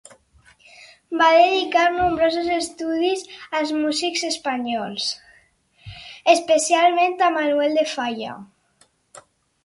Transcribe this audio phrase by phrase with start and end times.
[1.21, 3.21] Va dedicar nombrosos estudis
[3.59, 5.05] als músics espanyols,
[6.33, 8.33] especialment a Manuel de Falla.